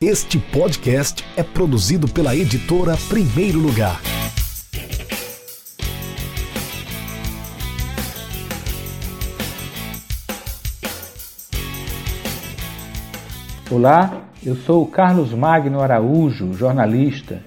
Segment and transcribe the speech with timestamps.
[0.00, 4.00] Este podcast é produzido pela editora Primeiro Lugar.
[13.68, 17.42] Olá, eu sou Carlos Magno Araújo, jornalista.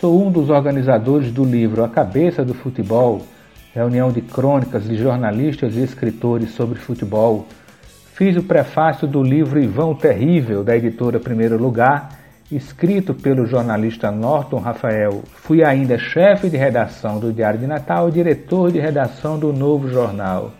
[0.00, 3.24] Sou um dos organizadores do livro A Cabeça do Futebol,
[3.72, 7.46] reunião de crônicas de jornalistas e escritores sobre futebol
[8.14, 12.10] Fiz o prefácio do livro Ivão Terrível, da editora Primeiro Lugar,
[12.50, 15.22] escrito pelo jornalista Norton Rafael.
[15.32, 19.88] Fui ainda chefe de redação do Diário de Natal e diretor de redação do Novo
[19.88, 20.52] Jornal.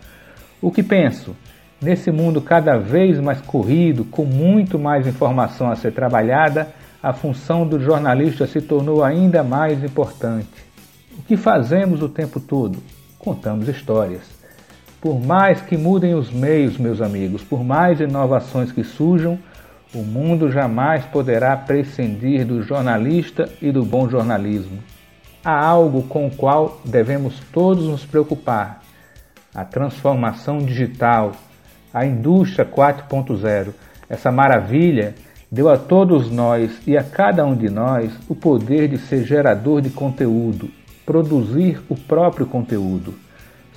[0.63, 1.37] O que penso?
[1.81, 6.69] Nesse mundo cada vez mais corrido, com muito mais informação a ser trabalhada,
[7.03, 10.49] a função do jornalista se tornou ainda mais importante.
[11.19, 12.79] O que fazemos o tempo todo?
[13.19, 14.42] Contamos histórias.
[15.03, 19.37] Por mais que mudem os meios, meus amigos, por mais inovações que surjam,
[19.93, 24.79] o mundo jamais poderá prescindir do jornalista e do bom jornalismo.
[25.45, 28.81] Há algo com o qual devemos todos nos preocupar:
[29.53, 31.33] a transformação digital,
[31.93, 33.75] a indústria 4.0.
[34.09, 35.17] Essa maravilha
[35.51, 39.81] deu a todos nós e a cada um de nós o poder de ser gerador
[39.83, 40.71] de conteúdo,
[41.05, 43.13] produzir o próprio conteúdo.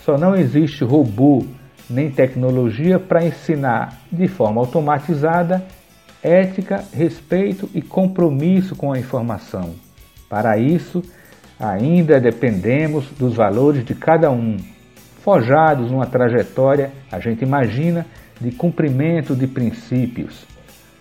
[0.05, 1.43] Só não existe robô
[1.89, 5.65] nem tecnologia para ensinar de forma automatizada
[6.21, 9.73] ética, respeito e compromisso com a informação.
[10.29, 11.01] Para isso,
[11.59, 14.57] ainda dependemos dos valores de cada um,
[15.23, 18.05] forjados numa trajetória, a gente imagina,
[18.39, 20.45] de cumprimento de princípios.